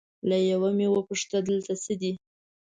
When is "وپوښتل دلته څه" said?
0.89-1.93